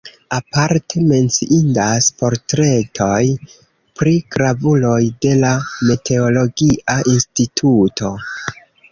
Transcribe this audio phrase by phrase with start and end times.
[0.35, 3.19] Aparte menciindas portretoj
[4.01, 5.51] pri gravuloj de la
[5.89, 8.11] meteologia instituto.